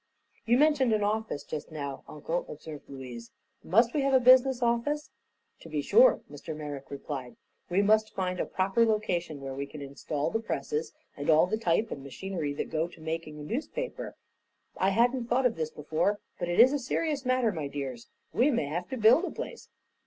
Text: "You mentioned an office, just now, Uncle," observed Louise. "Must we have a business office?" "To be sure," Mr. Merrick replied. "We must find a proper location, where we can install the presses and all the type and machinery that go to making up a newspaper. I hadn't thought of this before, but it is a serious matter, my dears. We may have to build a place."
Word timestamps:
"You 0.47 0.57
mentioned 0.57 0.93
an 0.93 1.03
office, 1.03 1.43
just 1.43 1.71
now, 1.71 2.03
Uncle," 2.07 2.47
observed 2.49 2.89
Louise. 2.89 3.29
"Must 3.63 3.93
we 3.93 4.01
have 4.01 4.15
a 4.15 4.19
business 4.19 4.63
office?" 4.63 5.11
"To 5.59 5.69
be 5.69 5.83
sure," 5.83 6.21
Mr. 6.27 6.57
Merrick 6.57 6.89
replied. 6.89 7.35
"We 7.69 7.83
must 7.83 8.15
find 8.15 8.39
a 8.39 8.47
proper 8.47 8.83
location, 8.83 9.39
where 9.41 9.53
we 9.53 9.67
can 9.67 9.79
install 9.79 10.31
the 10.31 10.39
presses 10.39 10.91
and 11.15 11.29
all 11.29 11.45
the 11.45 11.55
type 11.55 11.91
and 11.91 12.01
machinery 12.03 12.51
that 12.53 12.71
go 12.71 12.87
to 12.87 12.99
making 12.99 13.35
up 13.35 13.41
a 13.41 13.43
newspaper. 13.43 14.15
I 14.75 14.89
hadn't 14.89 15.25
thought 15.27 15.45
of 15.45 15.55
this 15.55 15.69
before, 15.69 16.17
but 16.39 16.49
it 16.49 16.59
is 16.59 16.73
a 16.73 16.79
serious 16.79 17.23
matter, 17.23 17.51
my 17.51 17.67
dears. 17.67 18.07
We 18.33 18.49
may 18.49 18.65
have 18.65 18.89
to 18.89 18.97
build 18.97 19.25
a 19.25 19.29
place." 19.29 19.69